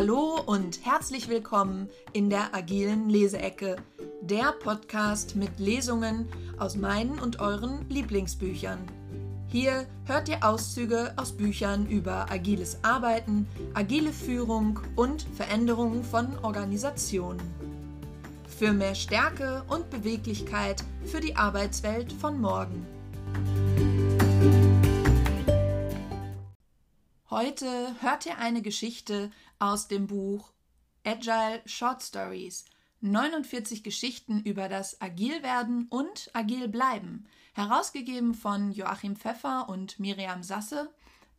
Hallo 0.00 0.40
und 0.46 0.86
herzlich 0.86 1.28
willkommen 1.28 1.90
in 2.14 2.30
der 2.30 2.54
agilen 2.54 3.10
Leseecke, 3.10 3.76
der 4.22 4.52
Podcast 4.52 5.36
mit 5.36 5.58
Lesungen 5.58 6.26
aus 6.58 6.74
meinen 6.74 7.18
und 7.18 7.38
euren 7.38 7.86
Lieblingsbüchern. 7.90 8.78
Hier 9.48 9.86
hört 10.06 10.30
ihr 10.30 10.42
Auszüge 10.42 11.12
aus 11.16 11.32
Büchern 11.32 11.86
über 11.86 12.32
agiles 12.32 12.78
Arbeiten, 12.80 13.46
agile 13.74 14.14
Führung 14.14 14.80
und 14.96 15.26
Veränderungen 15.36 16.02
von 16.02 16.28
Organisationen. 16.38 17.42
Für 18.58 18.72
mehr 18.72 18.94
Stärke 18.94 19.64
und 19.68 19.90
Beweglichkeit 19.90 20.82
für 21.04 21.20
die 21.20 21.36
Arbeitswelt 21.36 22.10
von 22.10 22.40
morgen. 22.40 22.86
Heute 27.30 27.94
hört 28.00 28.26
ihr 28.26 28.38
eine 28.38 28.60
Geschichte 28.60 29.30
aus 29.60 29.86
dem 29.86 30.08
Buch 30.08 30.50
Agile 31.04 31.62
Short 31.64 32.02
Stories. 32.02 32.64
49 33.02 33.84
Geschichten 33.84 34.40
über 34.40 34.68
das 34.68 35.00
Agilwerden 35.00 35.86
und 35.90 36.28
Agil 36.32 36.66
bleiben, 36.66 37.28
herausgegeben 37.54 38.34
von 38.34 38.72
Joachim 38.72 39.14
Pfeffer 39.14 39.68
und 39.68 40.00
Miriam 40.00 40.42
Sasse, 40.42 40.92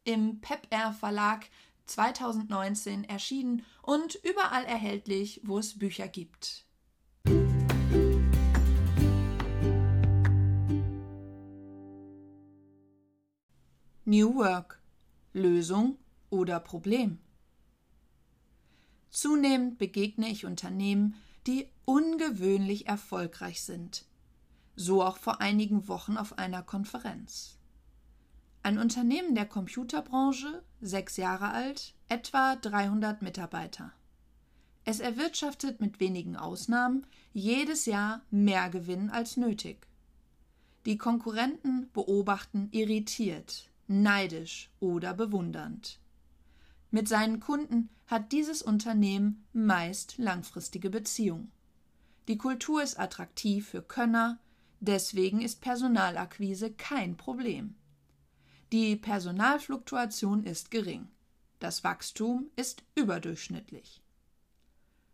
im 0.05 0.40
PepR 0.40 0.94
Verlag 0.94 1.50
2019 1.88 3.03
erschienen 3.03 3.66
und 3.81 4.16
überall 4.23 4.64
erhältlich, 4.64 5.42
wo 5.44 5.59
es 5.59 5.78
Bücher 5.78 6.08
gibt. 6.08 6.64
New 14.05 14.36
Work 14.36 14.80
Lösung 15.34 15.98
oder 16.30 16.59
Problem. 16.59 17.20
Zunehmend 19.09 19.78
begegne 19.78 20.30
ich 20.30 20.45
Unternehmen, 20.45 21.16
die 21.47 21.67
ungewöhnlich 21.86 22.88
erfolgreich 22.88 23.61
sind. 23.61 24.06
So 24.75 25.03
auch 25.03 25.17
vor 25.17 25.41
einigen 25.41 25.88
Wochen 25.88 26.17
auf 26.17 26.38
einer 26.38 26.64
Konferenz. 26.64 27.58
Ein 28.64 28.78
Unternehmen 28.78 29.33
der 29.33 29.45
Computerbranche, 29.45 30.64
sechs 30.81 31.17
Jahre 31.17 31.50
alt, 31.50 31.95
etwa 32.09 32.56
300 32.56 33.22
Mitarbeiter. 33.22 33.91
Es 34.86 35.00
erwirtschaftet 35.00 35.81
mit 35.81 36.00
wenigen 36.00 36.36
Ausnahmen 36.36 37.06
jedes 37.34 37.86
Jahr 37.86 38.22
mehr 38.30 38.69
Gewinn 38.69 39.09
als 39.09 39.38
nötig. 39.38 39.88
Die 40.86 40.97
Konkurrenten 40.97 41.89
beobachten 41.94 42.69
irritiert, 42.72 43.70
neidisch 43.92 44.70
oder 44.80 45.14
bewundernd. 45.14 46.00
Mit 46.89 47.08
seinen 47.08 47.39
Kunden 47.39 47.89
hat 48.08 48.31
dieses 48.31 48.61
Unternehmen 48.61 49.45
meist 49.53 50.17
langfristige 50.17 50.89
Beziehungen. 50.89 51.52
Die 52.28 52.38
Kultur 52.38 52.84
ist 52.84 53.00
attraktiv 53.00 53.69
für 53.69 53.81
Könner, 53.81 54.39
deswegen 54.80 55.42
ist 55.42 55.62
Personalakquise 55.62 56.72
kein 56.72 57.17
Problem. 57.17 57.75
Die 58.72 58.95
Personalfluktuation 58.95 60.44
ist 60.44 60.72
gering. 60.72 61.08
Das 61.59 61.84
Wachstum 61.84 62.50
ist 62.56 62.84
überdurchschnittlich. 62.95 64.02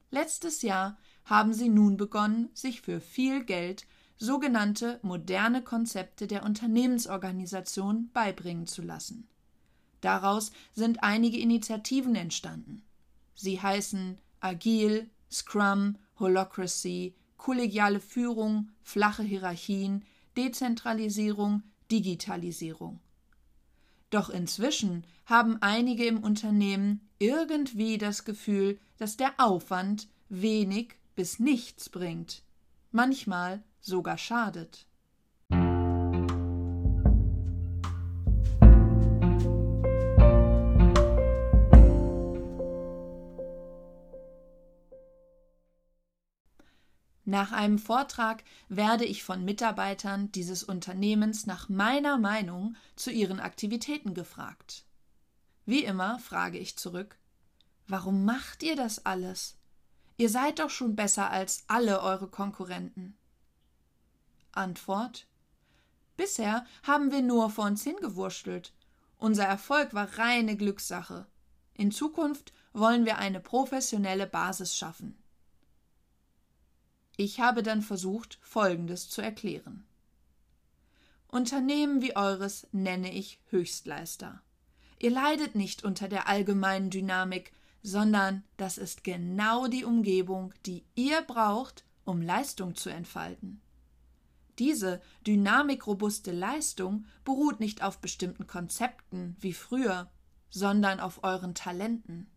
Letztes 0.09 0.61
Jahr 0.61 0.98
haben 1.25 1.53
sie 1.53 1.70
nun 1.70 1.98
begonnen, 1.98 2.50
sich 2.53 2.81
für 2.81 3.02
viel 3.02 3.44
Geld 3.44 3.86
sogenannte 4.18 5.00
moderne 5.04 5.62
Konzepte 5.64 6.28
der 6.28 6.44
Unternehmensorganisation 6.44 8.10
beibringen 8.14 8.68
zu 8.68 8.82
lassen. 8.82 9.28
Daraus 10.02 10.52
sind 10.73 11.04
einige 11.04 11.40
Initiativen 11.40 12.16
entstanden. 12.16 12.84
Sie 13.36 13.62
heißen 13.62 14.18
Agil, 14.40 15.10
Scrum, 15.32 15.98
Holocracy, 16.20 17.16
kollegiale 17.38 18.00
Führung, 18.00 18.70
flache 18.82 19.23
Hierarchien, 19.23 20.04
Dezentralisierung, 20.36 21.64
Digitalisierung. 21.92 23.00
Doch 24.10 24.30
inzwischen 24.30 25.04
haben 25.26 25.58
einige 25.61 26.06
im 26.06 26.23
Unternehmen 26.23 27.02
irgendwie 27.20 27.98
das 27.98 28.23
Gefühl, 28.23 28.80
dass 28.98 29.17
der 29.17 29.33
Aufwand 29.38 30.08
wenig 30.30 30.95
bis 31.16 31.39
nichts 31.39 31.89
bringt, 31.89 32.44
manchmal 32.92 33.64
sogar 33.80 34.17
schadet. 34.17 34.86
Nach 47.26 47.52
einem 47.52 47.77
Vortrag 47.77 48.45
werde 48.70 49.04
ich 49.04 49.21
von 49.23 49.43
Mitarbeitern 49.43 50.32
dieses 50.32 50.64
Unternehmens 50.64 51.45
nach 51.45 51.67
meiner 51.67 52.17
Meinung 52.17 52.77
zu 52.95 53.11
ihren 53.11 53.42
Aktivitäten 53.42 54.14
gefragt. 54.14 54.86
Wie 55.65 55.83
immer 55.83 56.20
frage 56.20 56.58
ich 56.58 56.77
zurück 56.77 57.17
Warum 57.88 58.26
macht 58.26 58.64
ihr 58.64 58.76
das 58.76 59.05
alles? 59.05 59.58
Ihr 60.17 60.30
seid 60.30 60.59
doch 60.59 60.70
schon 60.70 60.95
besser 60.95 61.30
als 61.30 61.64
alle 61.67 62.02
eure 62.02 62.27
Konkurrenten. 62.27 63.17
Antwort 64.58 65.28
Bisher 66.18 66.66
haben 66.84 67.12
wir 67.12 67.22
nur 67.22 67.50
vor 67.50 67.66
uns 67.66 67.84
hingewurschtelt. 67.84 68.73
Unser 69.20 69.45
Erfolg 69.45 69.94
war 69.94 70.18
reine 70.18 70.58
Glückssache. 70.58 71.28
In 71.76 71.92
Zukunft 71.92 72.54
wollen 72.73 73.06
wir 73.06 73.20
eine 73.20 73.40
professionelle 73.40 74.26
Basis 74.26 74.76
schaffen. 74.76 75.16
Ich 77.18 77.40
habe 77.40 77.64
dann 77.64 77.82
versucht, 77.82 78.40
Folgendes 78.42 79.10
zu 79.10 79.22
erklären. 79.22 79.86
Unternehmen 81.28 82.02
wie 82.02 82.16
eures 82.16 82.68
nenne 82.72 83.14
ich 83.14 83.39
Höchstleister. 83.50 84.42
Ihr 85.00 85.12
leidet 85.12 85.56
nicht 85.56 85.84
unter 85.84 86.08
der 86.08 86.28
allgemeinen 86.28 86.89
Dynamik, 86.89 87.52
sondern 87.84 88.44
das 88.58 88.78
ist 88.78 89.04
genau 89.04 89.68
die 89.68 89.86
Umgebung, 89.86 90.54
die 90.66 90.84
ihr 90.95 91.22
braucht, 91.22 91.86
um 92.06 92.22
Leistung 92.22 92.76
zu 92.76 92.89
entfalten. 92.89 93.62
Diese 94.60 95.02
dynamikrobuste 95.26 96.32
Leistung 96.32 97.06
beruht 97.23 97.60
nicht 97.60 97.84
auf 97.84 98.00
bestimmten 98.00 98.48
Konzepten 98.48 99.36
wie 99.40 99.54
früher, 99.54 100.10
sondern 100.50 101.00
auf 101.00 101.23
euren 101.23 101.54
Talenten. 101.54 102.30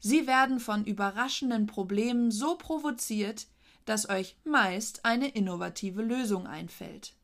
Sie 0.00 0.26
werden 0.26 0.60
von 0.60 0.84
überraschenden 0.84 1.66
Problemen 1.66 2.30
so 2.30 2.56
provoziert, 2.56 3.46
dass 3.84 4.08
euch 4.08 4.36
meist 4.44 5.04
eine 5.04 5.28
innovative 5.28 6.02
Lösung 6.02 6.46
einfällt. 6.46 7.14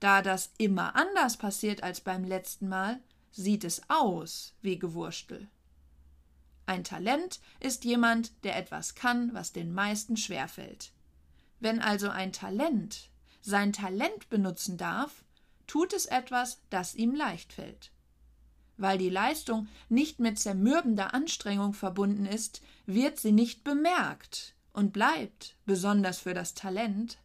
Da 0.00 0.20
das 0.20 0.50
immer 0.58 0.96
anders 0.96 1.36
passiert 1.36 1.82
als 1.82 2.00
beim 2.00 2.24
letzten 2.24 2.68
Mal, 2.68 3.00
sieht 3.30 3.64
es 3.64 3.82
aus 3.88 4.54
wie 4.60 4.78
Gewurstel. 4.78 5.48
Ein 6.66 6.84
Talent 6.84 7.40
ist 7.60 7.84
jemand, 7.84 8.32
der 8.44 8.56
etwas 8.56 8.94
kann, 8.94 9.32
was 9.32 9.52
den 9.52 9.72
meisten 9.72 10.16
schwerfällt. 10.16 10.92
Wenn 11.60 11.80
also 11.80 12.08
ein 12.08 12.32
Talent 12.32 13.10
sein 13.42 13.72
Talent 13.72 14.30
benutzen 14.30 14.78
darf, 14.78 15.24
tut 15.66 15.92
es 15.92 16.06
etwas, 16.06 16.60
das 16.70 16.94
ihm 16.94 17.14
leicht 17.14 17.52
fällt. 17.52 17.90
Weil 18.78 18.98
die 18.98 19.10
Leistung 19.10 19.68
nicht 19.88 20.18
mit 20.18 20.38
zermürbender 20.38 21.12
Anstrengung 21.14 21.74
verbunden 21.74 22.26
ist, 22.26 22.62
wird 22.86 23.18
sie 23.18 23.32
nicht 23.32 23.64
bemerkt 23.64 24.54
und 24.72 24.92
bleibt, 24.92 25.56
besonders 25.66 26.18
für 26.18 26.34
das 26.34 26.54
Talent, 26.54 27.18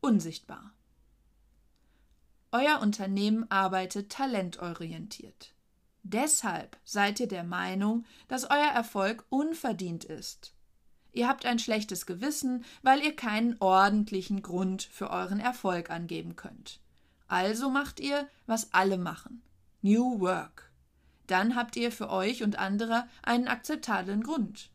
unsichtbar. 0.00 0.72
Euer 2.50 2.80
Unternehmen 2.80 3.48
arbeitet 3.50 4.10
talentorientiert. 4.10 5.54
Deshalb 6.02 6.78
seid 6.84 7.20
ihr 7.20 7.28
der 7.28 7.44
Meinung, 7.44 8.06
dass 8.28 8.44
euer 8.44 8.70
Erfolg 8.72 9.24
unverdient 9.28 10.04
ist. 10.04 10.54
Ihr 11.12 11.28
habt 11.28 11.46
ein 11.46 11.58
schlechtes 11.58 12.06
Gewissen, 12.06 12.64
weil 12.82 13.02
ihr 13.02 13.14
keinen 13.16 13.56
ordentlichen 13.60 14.42
Grund 14.42 14.82
für 14.82 15.10
euren 15.10 15.40
Erfolg 15.40 15.90
angeben 15.90 16.36
könnt. 16.36 16.80
Also 17.26 17.70
macht 17.70 18.00
ihr, 18.00 18.28
was 18.46 18.72
alle 18.72 18.98
machen. 18.98 19.42
New 19.82 20.20
Work. 20.20 20.70
Dann 21.26 21.56
habt 21.56 21.76
ihr 21.76 21.92
für 21.92 22.10
euch 22.10 22.42
und 22.42 22.58
andere 22.58 23.06
einen 23.22 23.48
akzeptablen 23.48 24.22
Grund. 24.22 24.70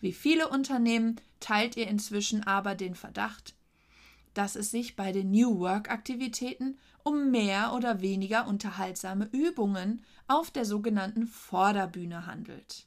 Wie 0.00 0.12
viele 0.12 0.48
Unternehmen 0.48 1.16
teilt 1.40 1.76
ihr 1.76 1.88
inzwischen 1.88 2.46
aber 2.46 2.74
den 2.74 2.94
Verdacht, 2.94 3.54
dass 4.34 4.56
es 4.56 4.70
sich 4.70 4.94
bei 4.94 5.10
den 5.10 5.30
New 5.30 5.58
Work-Aktivitäten 5.58 6.78
um 7.02 7.30
mehr 7.30 7.72
oder 7.72 8.00
weniger 8.00 8.46
unterhaltsame 8.46 9.28
Übungen 9.32 10.04
auf 10.28 10.50
der 10.50 10.64
sogenannten 10.64 11.26
Vorderbühne 11.26 12.26
handelt. 12.26 12.86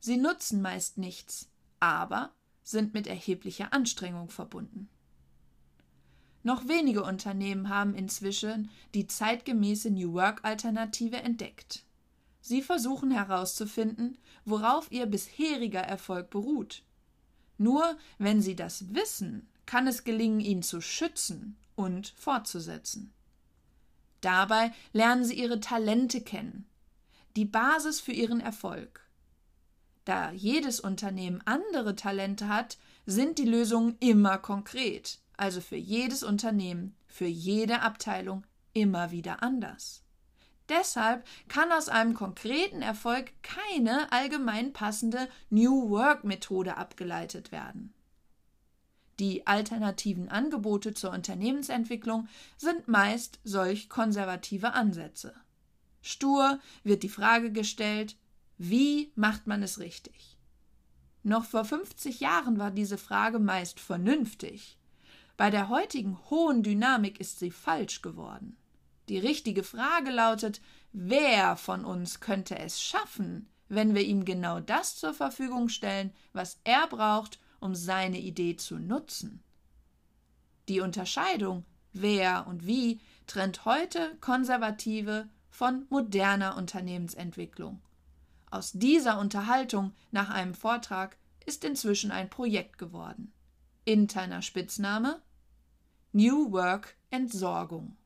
Sie 0.00 0.16
nutzen 0.16 0.60
meist 0.60 0.98
nichts, 0.98 1.48
aber 1.80 2.34
sind 2.62 2.94
mit 2.94 3.06
erheblicher 3.06 3.72
Anstrengung 3.72 4.28
verbunden. 4.28 4.88
Noch 6.42 6.68
wenige 6.68 7.02
Unternehmen 7.02 7.68
haben 7.68 7.94
inzwischen 7.94 8.70
die 8.94 9.06
zeitgemäße 9.06 9.90
New 9.90 10.12
Work-Alternative 10.12 11.16
entdeckt. 11.16 11.84
Sie 12.40 12.62
versuchen 12.62 13.10
herauszufinden, 13.10 14.18
worauf 14.44 14.92
Ihr 14.92 15.06
bisheriger 15.06 15.80
Erfolg 15.80 16.30
beruht. 16.30 16.84
Nur 17.58 17.98
wenn 18.18 18.40
Sie 18.40 18.54
das 18.54 18.94
wissen, 18.94 19.48
kann 19.66 19.88
es 19.88 20.04
gelingen, 20.04 20.38
ihn 20.38 20.62
zu 20.62 20.80
schützen 20.80 21.56
und 21.74 22.14
fortzusetzen. 22.16 23.12
Dabei 24.20 24.72
lernen 24.92 25.24
Sie 25.24 25.34
Ihre 25.34 25.58
Talente 25.58 26.20
kennen, 26.20 26.66
die 27.34 27.44
Basis 27.44 28.00
für 28.00 28.12
Ihren 28.12 28.40
Erfolg. 28.40 29.05
Da 30.06 30.30
jedes 30.30 30.78
Unternehmen 30.78 31.42
andere 31.46 31.96
Talente 31.96 32.48
hat, 32.48 32.78
sind 33.06 33.38
die 33.38 33.44
Lösungen 33.44 33.96
immer 33.98 34.38
konkret, 34.38 35.18
also 35.36 35.60
für 35.60 35.76
jedes 35.76 36.22
Unternehmen, 36.22 36.96
für 37.08 37.26
jede 37.26 37.82
Abteilung 37.82 38.46
immer 38.72 39.10
wieder 39.10 39.42
anders. 39.42 40.04
Deshalb 40.68 41.26
kann 41.48 41.72
aus 41.72 41.88
einem 41.88 42.14
konkreten 42.14 42.82
Erfolg 42.82 43.32
keine 43.42 44.10
allgemein 44.12 44.72
passende 44.72 45.28
New 45.50 45.90
Work 45.90 46.22
Methode 46.22 46.76
abgeleitet 46.76 47.50
werden. 47.50 47.92
Die 49.18 49.44
alternativen 49.46 50.28
Angebote 50.28 50.94
zur 50.94 51.10
Unternehmensentwicklung 51.10 52.28
sind 52.56 52.86
meist 52.86 53.40
solch 53.42 53.88
konservative 53.88 54.72
Ansätze. 54.72 55.34
Stur 56.00 56.60
wird 56.84 57.02
die 57.02 57.08
Frage 57.08 57.50
gestellt, 57.50 58.16
wie 58.58 59.12
macht 59.14 59.46
man 59.46 59.62
es 59.62 59.78
richtig? 59.78 60.36
Noch 61.22 61.44
vor 61.44 61.64
50 61.64 62.20
Jahren 62.20 62.58
war 62.58 62.70
diese 62.70 62.98
Frage 62.98 63.38
meist 63.38 63.80
vernünftig. 63.80 64.78
Bei 65.36 65.50
der 65.50 65.68
heutigen 65.68 66.18
hohen 66.30 66.62
Dynamik 66.62 67.20
ist 67.20 67.38
sie 67.38 67.50
falsch 67.50 68.00
geworden. 68.00 68.56
Die 69.08 69.18
richtige 69.18 69.62
Frage 69.62 70.10
lautet, 70.10 70.60
wer 70.92 71.56
von 71.56 71.84
uns 71.84 72.20
könnte 72.20 72.58
es 72.58 72.80
schaffen, 72.80 73.48
wenn 73.68 73.94
wir 73.94 74.02
ihm 74.02 74.24
genau 74.24 74.60
das 74.60 74.96
zur 74.96 75.14
Verfügung 75.14 75.68
stellen, 75.68 76.12
was 76.32 76.60
er 76.64 76.86
braucht, 76.86 77.38
um 77.60 77.74
seine 77.74 78.18
Idee 78.18 78.56
zu 78.56 78.78
nutzen. 78.78 79.42
Die 80.68 80.80
Unterscheidung 80.80 81.64
wer 82.00 82.46
und 82.46 82.66
wie 82.66 83.00
trennt 83.26 83.64
heute 83.64 84.16
konservative 84.20 85.28
von 85.50 85.86
moderner 85.88 86.56
Unternehmensentwicklung. 86.56 87.80
Aus 88.50 88.72
dieser 88.72 89.18
Unterhaltung 89.18 89.92
nach 90.12 90.30
einem 90.30 90.54
Vortrag 90.54 91.16
ist 91.44 91.64
inzwischen 91.64 92.10
ein 92.10 92.30
Projekt 92.30 92.78
geworden. 92.78 93.32
Interner 93.84 94.42
Spitzname 94.42 95.20
New 96.12 96.52
Work 96.52 96.96
Entsorgung. 97.10 97.96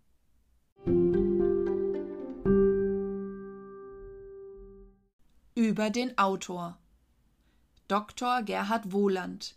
Über 5.55 5.91
den 5.91 6.17
Autor 6.19 6.79
Dr. 7.89 8.43
Gerhard 8.43 8.93
Wohland, 8.93 9.57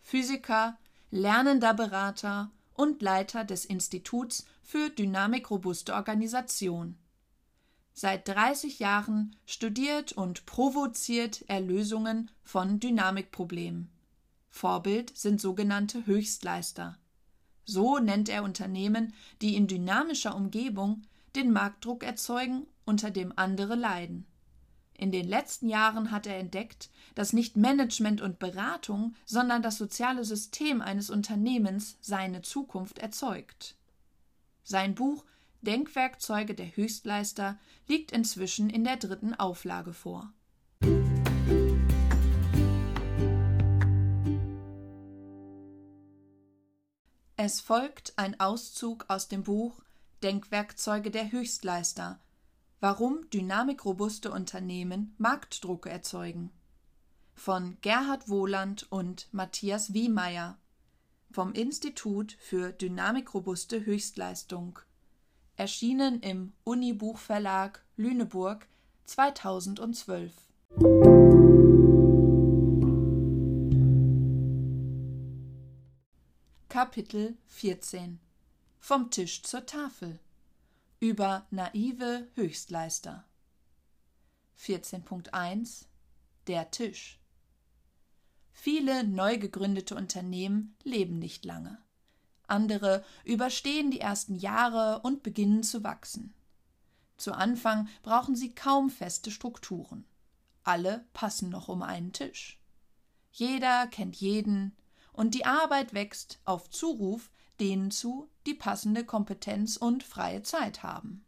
Physiker, 0.00 0.78
lernender 1.10 1.74
Berater 1.74 2.50
und 2.74 3.02
Leiter 3.02 3.44
des 3.44 3.64
Instituts 3.64 4.46
für 4.62 4.88
dynamikrobuste 4.88 5.94
Organisation. 5.94 6.96
Seit 7.94 8.26
30 8.26 8.78
Jahren 8.78 9.36
studiert 9.46 10.12
und 10.12 10.46
provoziert 10.46 11.44
er 11.48 11.60
Lösungen 11.60 12.30
von 12.42 12.80
Dynamikproblemen. 12.80 13.90
Vorbild 14.48 15.16
sind 15.16 15.40
sogenannte 15.40 16.06
Höchstleister. 16.06 16.98
So 17.64 17.98
nennt 17.98 18.28
er 18.28 18.44
Unternehmen, 18.44 19.14
die 19.40 19.56
in 19.56 19.66
dynamischer 19.66 20.34
Umgebung 20.34 21.02
den 21.36 21.52
Marktdruck 21.52 22.02
erzeugen, 22.02 22.66
unter 22.84 23.10
dem 23.10 23.32
andere 23.36 23.74
leiden. 23.74 24.26
In 24.94 25.10
den 25.10 25.26
letzten 25.26 25.68
Jahren 25.68 26.10
hat 26.10 26.26
er 26.26 26.38
entdeckt, 26.38 26.90
dass 27.14 27.32
nicht 27.32 27.56
Management 27.56 28.20
und 28.20 28.38
Beratung, 28.38 29.14
sondern 29.24 29.62
das 29.62 29.78
soziale 29.78 30.24
System 30.24 30.80
eines 30.80 31.10
Unternehmens 31.10 31.96
seine 32.00 32.42
Zukunft 32.42 32.98
erzeugt. 32.98 33.74
Sein 34.64 34.94
Buch 34.94 35.24
Denkwerkzeuge 35.62 36.54
der 36.54 36.76
Höchstleister 36.76 37.58
liegt 37.86 38.10
inzwischen 38.12 38.68
in 38.68 38.84
der 38.84 38.96
dritten 38.96 39.34
Auflage 39.34 39.92
vor. 39.92 40.32
Es 47.36 47.60
folgt 47.60 48.12
ein 48.16 48.38
Auszug 48.38 49.06
aus 49.08 49.28
dem 49.28 49.44
Buch 49.44 49.82
Denkwerkzeuge 50.22 51.10
der 51.10 51.32
Höchstleister. 51.32 52.20
Warum 52.80 53.28
dynamikrobuste 53.30 54.30
Unternehmen 54.30 55.14
Marktdruck 55.18 55.86
erzeugen. 55.86 56.50
Von 57.34 57.78
Gerhard 57.80 58.28
Wohland 58.28 58.86
und 58.90 59.28
Matthias 59.32 59.94
Wiemeyer 59.94 60.58
vom 61.32 61.52
Institut 61.52 62.36
für 62.38 62.72
dynamikrobuste 62.72 63.86
Höchstleistung 63.86 64.78
erschienen 65.62 66.18
im 66.22 66.52
Unibuchverlag 66.64 67.84
Lüneburg 67.96 68.66
2012 69.04 70.32
Kapitel 76.68 77.36
14 77.46 78.18
Vom 78.80 79.12
Tisch 79.12 79.44
zur 79.44 79.64
Tafel. 79.64 80.18
Über 80.98 81.46
naive 81.52 82.26
Höchstleister. 82.34 83.24
14.1 84.58 85.84
Der 86.48 86.72
Tisch. 86.72 87.20
Viele 88.50 89.04
neu 89.04 89.38
gegründete 89.38 89.94
Unternehmen 89.94 90.74
leben 90.82 91.20
nicht 91.20 91.44
lange. 91.44 91.78
Andere 92.52 93.02
überstehen 93.24 93.90
die 93.90 94.00
ersten 94.00 94.36
Jahre 94.36 95.00
und 95.00 95.22
beginnen 95.22 95.62
zu 95.62 95.82
wachsen. 95.82 96.34
Zu 97.16 97.32
Anfang 97.32 97.88
brauchen 98.02 98.36
sie 98.36 98.54
kaum 98.54 98.90
feste 98.90 99.30
Strukturen. 99.30 100.04
Alle 100.62 101.06
passen 101.14 101.48
noch 101.48 101.68
um 101.68 101.82
einen 101.82 102.12
Tisch. 102.12 102.60
Jeder 103.32 103.86
kennt 103.86 104.16
jeden, 104.16 104.76
und 105.12 105.34
die 105.34 105.46
Arbeit 105.46 105.94
wächst 105.94 106.40
auf 106.44 106.70
Zuruf 106.70 107.30
denen 107.58 107.90
zu, 107.90 108.28
die 108.46 108.54
passende 108.54 109.04
Kompetenz 109.04 109.76
und 109.76 110.02
freie 110.02 110.42
Zeit 110.42 110.82
haben. 110.82 111.24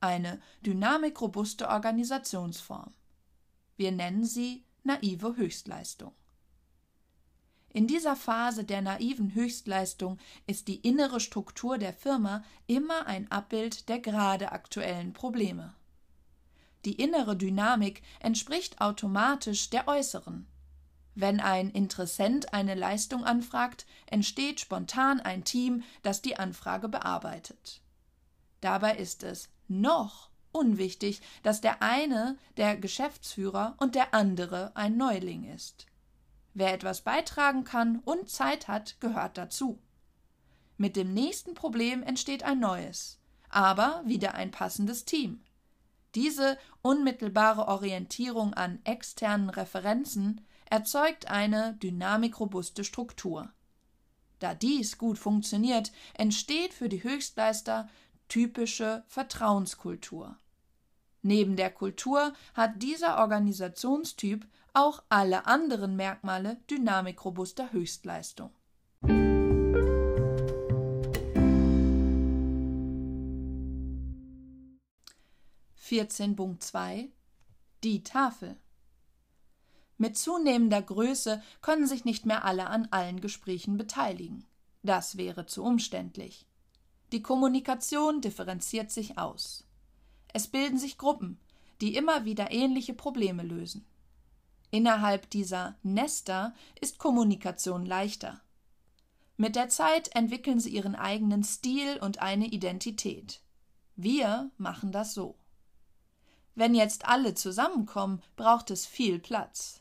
Eine 0.00 0.40
dynamikrobuste 0.64 1.68
Organisationsform. 1.68 2.94
Wir 3.76 3.92
nennen 3.92 4.24
sie 4.24 4.64
naive 4.82 5.36
Höchstleistung. 5.36 6.12
In 7.74 7.88
dieser 7.88 8.14
Phase 8.14 8.62
der 8.62 8.82
naiven 8.82 9.34
Höchstleistung 9.34 10.18
ist 10.46 10.68
die 10.68 10.76
innere 10.76 11.18
Struktur 11.18 11.76
der 11.76 11.92
Firma 11.92 12.44
immer 12.68 13.08
ein 13.08 13.28
Abbild 13.32 13.88
der 13.88 13.98
gerade 13.98 14.52
aktuellen 14.52 15.12
Probleme. 15.12 15.74
Die 16.84 16.92
innere 16.92 17.36
Dynamik 17.36 18.02
entspricht 18.20 18.80
automatisch 18.80 19.70
der 19.70 19.88
äußeren. 19.88 20.46
Wenn 21.16 21.40
ein 21.40 21.68
Interessent 21.72 22.54
eine 22.54 22.76
Leistung 22.76 23.24
anfragt, 23.24 23.86
entsteht 24.06 24.60
spontan 24.60 25.20
ein 25.20 25.42
Team, 25.42 25.82
das 26.02 26.22
die 26.22 26.36
Anfrage 26.36 26.88
bearbeitet. 26.88 27.80
Dabei 28.60 28.98
ist 28.98 29.24
es 29.24 29.48
noch 29.66 30.30
unwichtig, 30.52 31.20
dass 31.42 31.60
der 31.60 31.82
eine 31.82 32.38
der 32.56 32.76
Geschäftsführer 32.76 33.74
und 33.78 33.96
der 33.96 34.14
andere 34.14 34.70
ein 34.76 34.96
Neuling 34.96 35.52
ist. 35.52 35.86
Wer 36.54 36.72
etwas 36.72 37.02
beitragen 37.02 37.64
kann 37.64 37.98
und 37.98 38.30
Zeit 38.30 38.68
hat, 38.68 39.00
gehört 39.00 39.36
dazu. 39.36 39.80
Mit 40.76 40.96
dem 40.96 41.12
nächsten 41.12 41.54
Problem 41.54 42.02
entsteht 42.02 42.44
ein 42.44 42.60
neues, 42.60 43.18
aber 43.48 44.02
wieder 44.06 44.34
ein 44.34 44.52
passendes 44.52 45.04
Team. 45.04 45.42
Diese 46.14 46.56
unmittelbare 46.80 47.66
Orientierung 47.66 48.54
an 48.54 48.78
externen 48.84 49.50
Referenzen 49.50 50.40
erzeugt 50.70 51.28
eine 51.28 51.74
dynamikrobuste 51.74 52.84
Struktur. 52.84 53.52
Da 54.38 54.54
dies 54.54 54.98
gut 54.98 55.18
funktioniert, 55.18 55.90
entsteht 56.14 56.72
für 56.72 56.88
die 56.88 57.02
Höchstleister 57.02 57.88
typische 58.28 59.04
Vertrauenskultur. 59.08 60.36
Neben 61.22 61.56
der 61.56 61.70
Kultur 61.70 62.32
hat 62.54 62.82
dieser 62.82 63.18
Organisationstyp 63.18 64.46
auch 64.74 65.02
alle 65.08 65.46
anderen 65.46 65.96
Merkmale 65.96 66.56
dynamikrobuster 66.68 67.72
Höchstleistung. 67.72 68.50
Vierzehn 75.76 76.36
Die 77.84 78.02
Tafel 78.02 78.56
mit 79.96 80.18
zunehmender 80.18 80.82
Größe 80.82 81.40
können 81.62 81.86
sich 81.86 82.04
nicht 82.04 82.26
mehr 82.26 82.44
alle 82.44 82.66
an 82.66 82.88
allen 82.90 83.20
Gesprächen 83.20 83.76
beteiligen. 83.76 84.44
Das 84.82 85.16
wäre 85.16 85.46
zu 85.46 85.62
umständlich. 85.62 86.48
Die 87.12 87.22
Kommunikation 87.22 88.20
differenziert 88.20 88.90
sich 88.90 89.18
aus. 89.18 89.64
Es 90.32 90.48
bilden 90.48 90.78
sich 90.78 90.98
Gruppen, 90.98 91.38
die 91.80 91.94
immer 91.94 92.24
wieder 92.24 92.50
ähnliche 92.50 92.92
Probleme 92.92 93.44
lösen. 93.44 93.86
Innerhalb 94.74 95.30
dieser 95.30 95.76
Nester 95.84 96.52
ist 96.80 96.98
Kommunikation 96.98 97.86
leichter. 97.86 98.40
Mit 99.36 99.54
der 99.54 99.68
Zeit 99.68 100.12
entwickeln 100.16 100.58
sie 100.58 100.70
ihren 100.70 100.96
eigenen 100.96 101.44
Stil 101.44 101.98
und 102.00 102.18
eine 102.18 102.46
Identität. 102.46 103.40
Wir 103.94 104.50
machen 104.58 104.90
das 104.90 105.14
so. 105.14 105.36
Wenn 106.56 106.74
jetzt 106.74 107.06
alle 107.06 107.34
zusammenkommen, 107.34 108.20
braucht 108.34 108.72
es 108.72 108.84
viel 108.84 109.20
Platz. 109.20 109.80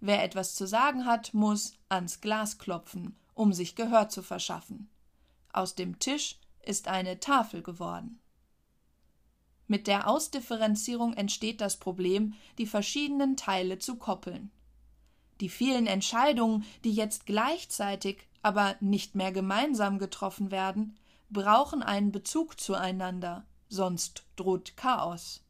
Wer 0.00 0.24
etwas 0.24 0.54
zu 0.54 0.66
sagen 0.66 1.04
hat, 1.04 1.34
muss 1.34 1.74
ans 1.90 2.22
Glas 2.22 2.56
klopfen, 2.56 3.18
um 3.34 3.52
sich 3.52 3.76
Gehör 3.76 4.08
zu 4.08 4.22
verschaffen. 4.22 4.88
Aus 5.52 5.74
dem 5.74 5.98
Tisch 5.98 6.38
ist 6.62 6.88
eine 6.88 7.20
Tafel 7.20 7.62
geworden. 7.62 8.19
Mit 9.70 9.86
der 9.86 10.08
Ausdifferenzierung 10.08 11.14
entsteht 11.14 11.60
das 11.60 11.76
Problem, 11.76 12.34
die 12.58 12.66
verschiedenen 12.66 13.36
Teile 13.36 13.78
zu 13.78 13.94
koppeln. 13.94 14.50
Die 15.40 15.48
vielen 15.48 15.86
Entscheidungen, 15.86 16.64
die 16.82 16.90
jetzt 16.90 17.24
gleichzeitig, 17.24 18.26
aber 18.42 18.74
nicht 18.80 19.14
mehr 19.14 19.30
gemeinsam 19.30 20.00
getroffen 20.00 20.50
werden, 20.50 20.98
brauchen 21.30 21.84
einen 21.84 22.10
Bezug 22.10 22.58
zueinander, 22.58 23.44
sonst 23.68 24.24
droht 24.34 24.76
Chaos. 24.76 25.44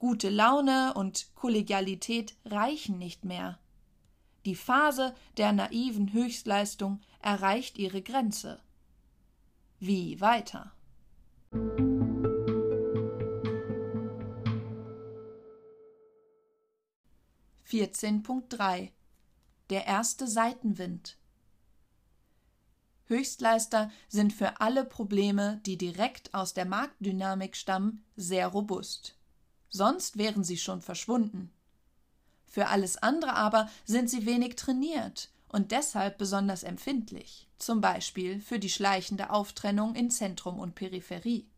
Gute 0.00 0.28
Laune 0.28 0.92
und 0.94 1.28
Kollegialität 1.36 2.34
reichen 2.44 2.98
nicht 2.98 3.24
mehr. 3.24 3.60
Die 4.46 4.56
Phase 4.56 5.14
der 5.36 5.52
naiven 5.52 6.12
Höchstleistung 6.12 7.00
erreicht 7.22 7.78
ihre 7.78 8.02
Grenze. 8.02 8.58
Wie 9.78 10.20
weiter? 10.20 10.72
Vierzehn 17.68 18.22
Punkt 18.22 18.52
drei 18.56 18.92
Der 19.70 19.86
erste 19.86 20.28
Seitenwind 20.28 21.18
Höchstleister 23.06 23.90
sind 24.08 24.32
für 24.32 24.60
alle 24.60 24.84
Probleme, 24.84 25.60
die 25.66 25.76
direkt 25.76 26.32
aus 26.32 26.54
der 26.54 26.64
Marktdynamik 26.64 27.56
stammen, 27.56 28.04
sehr 28.14 28.46
robust 28.46 29.16
sonst 29.68 30.16
wären 30.16 30.44
sie 30.44 30.58
schon 30.58 30.80
verschwunden. 30.80 31.50
Für 32.46 32.68
alles 32.68 32.96
andere 32.96 33.34
aber 33.34 33.68
sind 33.84 34.08
sie 34.08 34.26
wenig 34.26 34.56
trainiert 34.56 35.30
und 35.48 35.72
deshalb 35.72 36.18
besonders 36.18 36.62
empfindlich, 36.62 37.48
zum 37.58 37.80
Beispiel 37.80 38.40
für 38.40 38.58
die 38.58 38.70
schleichende 38.70 39.30
Auftrennung 39.30 39.94
in 39.94 40.10
Zentrum 40.10 40.58
und 40.58 40.74
Peripherie. 40.74 41.48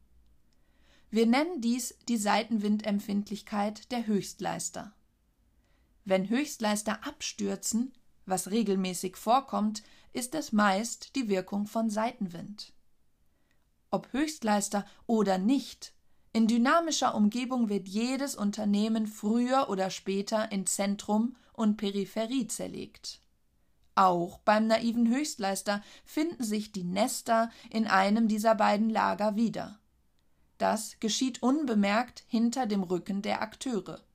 Wir 1.11 1.27
nennen 1.27 1.61
dies 1.61 1.97
die 2.09 2.17
Seitenwindempfindlichkeit 2.17 3.91
der 3.93 4.07
Höchstleister. 4.07 4.93
Wenn 6.09 6.31
Höchstleister 6.31 7.07
abstürzen, 7.07 7.93
was 8.25 8.51
regelmäßig 8.51 9.19
vorkommt, 9.19 9.83
ist 10.15 10.35
es 10.35 10.53
meist 10.53 11.15
die 11.17 11.29
Wirkung 11.29 11.67
von 11.67 11.91
Seitenwind. 11.91 12.73
Ob 13.91 14.11
Höchstleister 14.15 14.87
oder 15.07 15.37
nicht, 15.37 15.93
in 16.33 16.47
dynamischer 16.47 17.15
Umgebung 17.15 17.69
wird 17.69 17.89
jedes 17.89 18.37
Unternehmen 18.37 19.07
früher 19.07 19.69
oder 19.69 19.91
später 19.91 20.51
in 20.51 20.65
Zentrum 20.65 21.37
und 21.53 21.77
Peripherie 21.77 22.47
zerlegt. 22.47 23.21
Auch 23.95 24.39
beim 24.39 24.67
naiven 24.67 25.15
Höchstleister 25.15 25.83
finden 26.07 26.43
sich 26.43 26.73
die 26.73 26.85
Nester 26.85 27.51
in 27.69 27.87
einem 27.87 28.29
dieser 28.29 28.55
beiden 28.55 28.89
Lager 28.89 29.37
wieder. 29.37 29.79
Das 30.57 30.99
geschieht 31.01 31.43
unbemerkt 31.43 32.25
hinter 32.29 32.65
dem 32.65 32.83
Rücken 32.83 33.21
der 33.21 33.43
Akteure. 33.43 34.08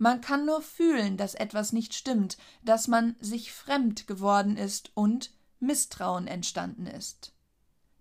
Man 0.00 0.20
kann 0.20 0.46
nur 0.46 0.62
fühlen, 0.62 1.16
dass 1.16 1.34
etwas 1.34 1.72
nicht 1.72 1.94
stimmt, 1.94 2.38
dass 2.64 2.88
man 2.88 3.14
sich 3.20 3.52
fremd 3.52 4.08
geworden 4.08 4.56
ist 4.56 4.90
und 4.94 5.30
Misstrauen 5.60 6.26
entstanden 6.26 6.86
ist. 6.86 7.32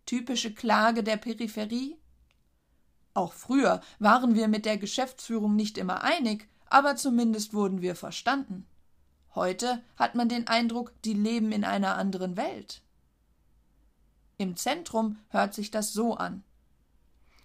Typische 0.06 0.54
Klage 0.54 1.04
der 1.04 1.18
Peripherie 1.18 2.00
auch 3.20 3.34
früher 3.34 3.82
waren 4.00 4.36
wir 4.36 4.48
mit 4.48 4.66
der 4.66 4.78
Geschäftsführung 4.78 5.54
nicht 5.56 5.78
immer 5.78 6.04
einig, 6.04 6.48
aber 6.70 6.96
zumindest 6.96 7.54
wurden 7.54 7.82
wir 7.82 7.96
verstanden. 7.96 8.66
Heute 9.36 9.84
hat 9.98 10.16
man 10.16 10.30
den 10.30 10.48
Eindruck, 10.48 10.94
die 11.04 11.14
leben 11.14 11.52
in 11.52 11.66
einer 11.66 11.98
anderen 11.98 12.38
Welt. 12.38 12.82
Im 14.38 14.56
Zentrum 14.56 15.18
hört 15.30 15.54
sich 15.54 15.70
das 15.70 15.92
so 15.92 16.16
an. 16.16 16.44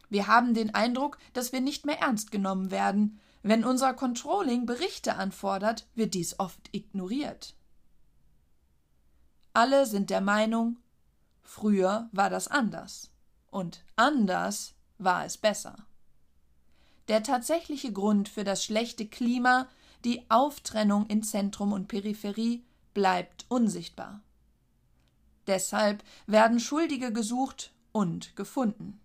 Wir 0.08 0.28
haben 0.28 0.54
den 0.54 0.74
Eindruck, 0.74 1.18
dass 1.32 1.52
wir 1.52 1.60
nicht 1.60 1.86
mehr 1.86 1.98
ernst 1.98 2.30
genommen 2.30 2.70
werden. 2.70 3.18
Wenn 3.46 3.62
unser 3.62 3.92
Controlling 3.92 4.64
Berichte 4.64 5.16
anfordert, 5.16 5.86
wird 5.94 6.14
dies 6.14 6.40
oft 6.40 6.70
ignoriert. 6.72 7.54
Alle 9.52 9.84
sind 9.84 10.08
der 10.08 10.22
Meinung, 10.22 10.78
früher 11.42 12.08
war 12.10 12.30
das 12.30 12.48
anders. 12.48 13.10
Und 13.50 13.84
anders 13.96 14.72
war 14.96 15.26
es 15.26 15.36
besser. 15.36 15.76
Der 17.08 17.22
tatsächliche 17.22 17.92
Grund 17.92 18.30
für 18.30 18.44
das 18.44 18.64
schlechte 18.64 19.06
Klima, 19.06 19.68
die 20.06 20.24
Auftrennung 20.30 21.06
in 21.08 21.22
Zentrum 21.22 21.74
und 21.74 21.86
Peripherie, 21.86 22.64
bleibt 22.94 23.44
unsichtbar. 23.48 24.22
Deshalb 25.46 26.02
werden 26.26 26.60
Schuldige 26.60 27.12
gesucht 27.12 27.74
und 27.92 28.36
gefunden. 28.36 29.02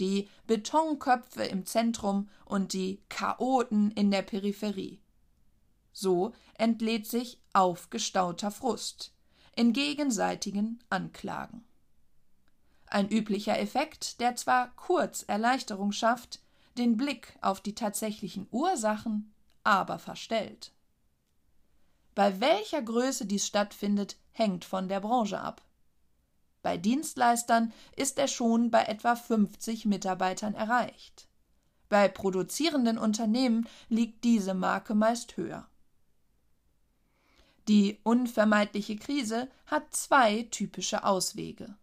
Die 0.00 0.28
Betonköpfe 0.46 1.44
im 1.44 1.66
Zentrum 1.66 2.28
und 2.44 2.72
die 2.72 3.00
Chaoten 3.08 3.92
in 3.92 4.10
der 4.10 4.22
Peripherie. 4.22 5.00
So 5.92 6.32
entlädt 6.54 7.06
sich 7.06 7.38
aufgestauter 7.52 8.50
Frust 8.50 9.12
in 9.54 9.72
gegenseitigen 9.72 10.82
Anklagen 10.88 11.64
ein 12.90 13.08
üblicher 13.08 13.58
Effekt, 13.58 14.20
der 14.20 14.36
zwar 14.36 14.74
kurz 14.76 15.22
Erleichterung 15.22 15.92
schafft, 15.92 16.40
den 16.76 16.96
Blick 16.96 17.38
auf 17.40 17.60
die 17.60 17.74
tatsächlichen 17.74 18.48
Ursachen 18.50 19.32
aber 19.62 19.98
verstellt. 19.98 20.72
Bei 22.14 22.40
welcher 22.40 22.82
Größe 22.82 23.26
dies 23.26 23.46
stattfindet, 23.46 24.16
hängt 24.32 24.64
von 24.64 24.88
der 24.88 25.00
Branche 25.00 25.40
ab. 25.40 25.62
Bei 26.62 26.76
Dienstleistern 26.76 27.72
ist 27.96 28.18
er 28.18 28.28
schon 28.28 28.70
bei 28.70 28.84
etwa 28.84 29.16
50 29.16 29.86
Mitarbeitern 29.86 30.54
erreicht. 30.54 31.26
Bei 31.88 32.08
produzierenden 32.08 32.98
Unternehmen 32.98 33.66
liegt 33.88 34.24
diese 34.24 34.54
Marke 34.54 34.94
meist 34.94 35.36
höher. 35.36 35.66
Die 37.68 37.98
unvermeidliche 38.04 38.96
Krise 38.96 39.48
hat 39.66 39.94
zwei 39.94 40.44
typische 40.50 41.04
Auswege. 41.04 41.76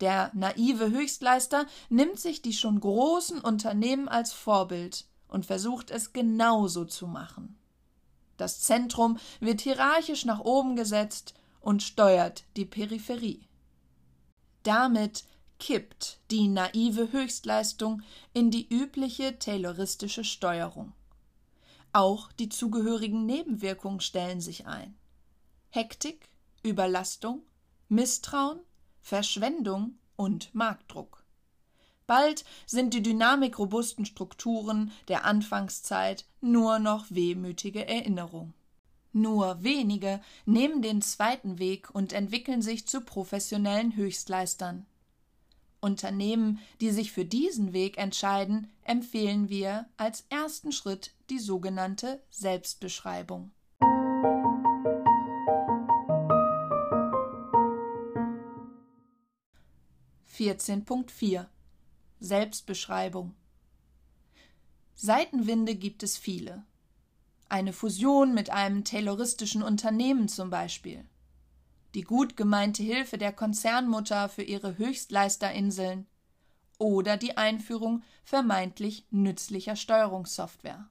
Der 0.00 0.30
naive 0.34 0.90
Höchstleister 0.90 1.66
nimmt 1.88 2.18
sich 2.18 2.42
die 2.42 2.52
schon 2.52 2.80
großen 2.80 3.40
Unternehmen 3.40 4.08
als 4.08 4.32
Vorbild 4.32 5.06
und 5.28 5.46
versucht 5.46 5.90
es 5.90 6.12
genauso 6.12 6.84
zu 6.84 7.06
machen. 7.06 7.56
Das 8.36 8.60
Zentrum 8.60 9.18
wird 9.40 9.60
hierarchisch 9.60 10.24
nach 10.24 10.40
oben 10.40 10.74
gesetzt 10.74 11.34
und 11.60 11.82
steuert 11.82 12.44
die 12.56 12.64
Peripherie. 12.64 13.46
Damit 14.62 15.24
kippt 15.58 16.18
die 16.30 16.48
naive 16.48 17.12
Höchstleistung 17.12 18.02
in 18.32 18.50
die 18.50 18.68
übliche 18.68 19.38
tayloristische 19.38 20.24
Steuerung. 20.24 20.92
Auch 21.92 22.32
die 22.32 22.48
zugehörigen 22.48 23.26
Nebenwirkungen 23.26 24.00
stellen 24.00 24.40
sich 24.40 24.66
ein. 24.66 24.94
Hektik, 25.70 26.28
Überlastung, 26.62 27.42
Misstrauen, 27.88 28.60
Verschwendung 29.00 29.98
und 30.16 30.54
Marktdruck. 30.54 31.22
Bald 32.06 32.44
sind 32.66 32.94
die 32.94 33.02
dynamikrobusten 33.02 34.04
Strukturen 34.04 34.92
der 35.08 35.24
Anfangszeit 35.24 36.24
nur 36.40 36.78
noch 36.78 37.06
wehmütige 37.10 37.86
Erinnerung. 37.86 38.54
Nur 39.12 39.62
wenige 39.62 40.20
nehmen 40.46 40.80
den 40.80 41.02
zweiten 41.02 41.58
Weg 41.58 41.94
und 41.94 42.12
entwickeln 42.12 42.62
sich 42.62 42.86
zu 42.86 43.02
professionellen 43.02 43.94
Höchstleistern. 43.94 44.86
Unternehmen, 45.80 46.60
die 46.80 46.90
sich 46.90 47.12
für 47.12 47.24
diesen 47.24 47.72
Weg 47.72 47.98
entscheiden, 47.98 48.70
empfehlen 48.84 49.48
wir 49.48 49.86
als 49.96 50.24
ersten 50.30 50.72
Schritt 50.72 51.12
die 51.28 51.40
sogenannte 51.40 52.22
Selbstbeschreibung. 52.30 53.50
14.4 60.38 61.46
Selbstbeschreibung 62.20 63.34
Seitenwinde 64.94 65.74
gibt 65.74 66.02
es 66.02 66.16
viele. 66.16 66.64
Eine 67.52 67.74
Fusion 67.74 68.32
mit 68.32 68.48
einem 68.48 68.82
tayloristischen 68.82 69.62
Unternehmen 69.62 70.26
zum 70.26 70.48
Beispiel. 70.48 71.04
Die 71.92 72.00
gut 72.00 72.34
gemeinte 72.34 72.82
Hilfe 72.82 73.18
der 73.18 73.30
Konzernmutter 73.30 74.30
für 74.30 74.42
ihre 74.42 74.78
Höchstleisterinseln. 74.78 76.06
oder 76.78 77.18
die 77.18 77.36
Einführung 77.36 78.02
vermeintlich 78.24 79.04
nützlicher 79.10 79.76
Steuerungssoftware. 79.76 80.88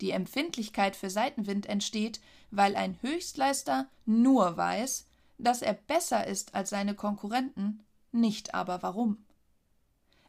Die 0.00 0.10
Empfindlichkeit 0.10 0.96
für 0.96 1.10
Seitenwind 1.10 1.66
entsteht, 1.66 2.20
weil 2.50 2.74
ein 2.74 3.00
Höchstleister 3.00 3.88
nur 4.04 4.56
weiß, 4.56 5.06
dass 5.38 5.62
er 5.62 5.74
besser 5.74 6.26
ist 6.26 6.56
als 6.56 6.70
seine 6.70 6.96
Konkurrenten, 6.96 7.84
nicht 8.10 8.52
aber 8.52 8.82
warum. 8.82 9.24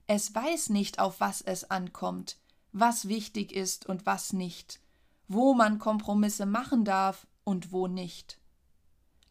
Es 0.05 0.35
weiß 0.35 0.69
nicht, 0.69 0.99
auf 0.99 1.19
was 1.19 1.41
es 1.41 1.71
ankommt, 1.71 2.37
was 2.71 3.07
wichtig 3.07 3.51
ist 3.51 3.87
und 3.87 4.05
was 4.05 4.31
nicht, 4.31 4.79
wo 5.27 5.53
man 5.53 5.79
Kompromisse 5.79 6.45
machen 6.45 6.85
darf 6.85 7.27
und 7.43 7.71
wo 7.71 7.87
nicht. 7.87 8.39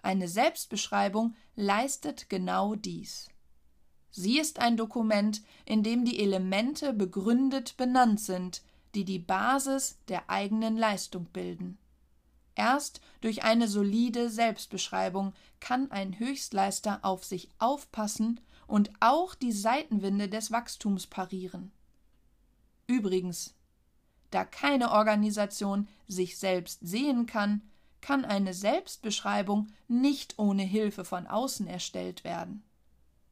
Eine 0.02 0.28
Selbstbeschreibung 0.28 1.34
leistet 1.54 2.28
genau 2.28 2.74
dies. 2.74 3.28
Sie 4.10 4.38
ist 4.38 4.60
ein 4.60 4.76
Dokument, 4.76 5.42
in 5.64 5.82
dem 5.82 6.04
die 6.04 6.20
Elemente 6.20 6.92
begründet 6.92 7.76
benannt 7.76 8.20
sind, 8.20 8.62
die 8.94 9.04
die 9.04 9.18
Basis 9.18 9.98
der 10.08 10.30
eigenen 10.30 10.76
Leistung 10.76 11.26
bilden. 11.26 11.76
Erst 12.54 13.02
durch 13.20 13.44
eine 13.44 13.68
solide 13.68 14.30
Selbstbeschreibung 14.30 15.34
kann 15.60 15.90
ein 15.90 16.18
Höchstleister 16.18 17.00
auf 17.02 17.24
sich 17.24 17.50
aufpassen 17.58 18.40
und 18.66 18.90
auch 19.00 19.34
die 19.34 19.52
Seitenwinde 19.52 20.28
des 20.28 20.50
Wachstums 20.50 21.06
parieren. 21.06 21.70
Übrigens, 22.86 23.54
da 24.30 24.44
keine 24.44 24.92
Organisation 24.92 25.88
sich 26.08 26.38
selbst 26.38 26.80
sehen 26.82 27.26
kann, 27.26 27.62
kann 28.00 28.24
eine 28.24 28.54
Selbstbeschreibung 28.54 29.68
nicht 29.88 30.38
ohne 30.38 30.62
Hilfe 30.62 31.04
von 31.04 31.26
außen 31.26 31.66
erstellt 31.66 32.24
werden. 32.24 32.62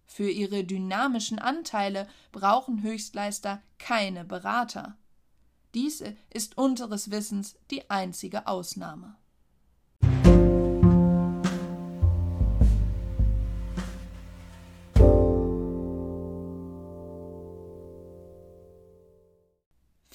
Für 0.06 0.30
ihre 0.30 0.64
dynamischen 0.64 1.38
Anteile 1.38 2.08
brauchen 2.32 2.82
Höchstleister 2.82 3.62
keine 3.78 4.24
Berater. 4.24 4.96
Dies 5.74 6.02
ist 6.30 6.56
unseres 6.56 7.10
Wissens 7.10 7.56
die 7.70 7.90
einzige 7.90 8.46
Ausnahme. 8.46 9.16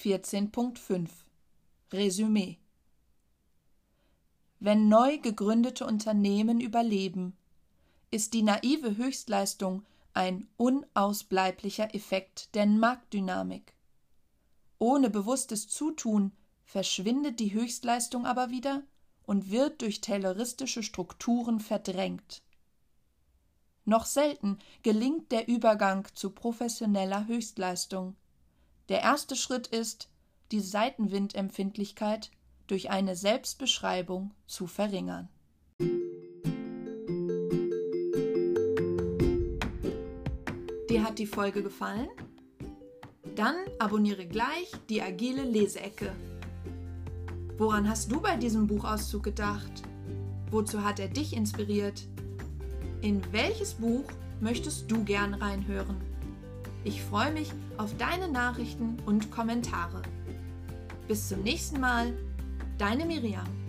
Vierzehn 0.02 0.50
Punkt 0.50 0.78
fünf 0.78 1.26
Resümee 1.92 2.56
Wenn 4.58 4.88
neu 4.88 5.18
gegründete 5.18 5.84
Unternehmen 5.84 6.62
überleben, 6.62 7.36
ist 8.10 8.32
die 8.32 8.40
naive 8.40 8.96
Höchstleistung 8.96 9.84
ein 10.14 10.48
unausbleiblicher 10.56 11.94
Effekt 11.94 12.54
der 12.54 12.64
Marktdynamik. 12.64 13.74
Ohne 14.78 15.10
bewusstes 15.10 15.68
Zutun 15.68 16.32
verschwindet 16.64 17.38
die 17.38 17.52
Höchstleistung 17.52 18.24
aber 18.24 18.48
wieder 18.48 18.82
und 19.26 19.50
wird 19.50 19.82
durch 19.82 20.00
tayloristische 20.00 20.82
Strukturen 20.82 21.60
verdrängt. 21.60 22.42
Noch 23.84 24.06
selten 24.06 24.60
gelingt 24.82 25.30
der 25.30 25.46
Übergang 25.46 26.08
zu 26.14 26.30
professioneller 26.30 27.26
Höchstleistung. 27.26 28.16
Der 28.90 29.02
erste 29.02 29.36
Schritt 29.36 29.68
ist, 29.68 30.08
die 30.50 30.58
Seitenwindempfindlichkeit 30.58 32.32
durch 32.66 32.90
eine 32.90 33.14
Selbstbeschreibung 33.14 34.32
zu 34.48 34.66
verringern. 34.66 35.28
Dir 40.88 41.04
hat 41.04 41.20
die 41.20 41.26
Folge 41.26 41.62
gefallen? 41.62 42.08
Dann 43.36 43.54
abonniere 43.78 44.26
gleich 44.26 44.72
die 44.88 45.00
agile 45.00 45.44
Leseecke. 45.44 46.12
Woran 47.58 47.88
hast 47.88 48.10
du 48.10 48.20
bei 48.20 48.36
diesem 48.36 48.66
Buchauszug 48.66 49.22
gedacht? 49.22 49.84
Wozu 50.50 50.82
hat 50.82 50.98
er 50.98 51.08
dich 51.08 51.36
inspiriert? 51.36 52.08
In 53.02 53.22
welches 53.32 53.74
Buch 53.74 54.10
möchtest 54.40 54.90
du 54.90 55.04
gern 55.04 55.34
reinhören? 55.34 56.09
Ich 56.82 57.02
freue 57.02 57.30
mich 57.30 57.52
auf 57.76 57.94
deine 57.98 58.28
Nachrichten 58.28 58.96
und 59.04 59.30
Kommentare. 59.30 60.00
Bis 61.08 61.28
zum 61.28 61.42
nächsten 61.42 61.78
Mal, 61.78 62.14
deine 62.78 63.04
Miriam. 63.04 63.59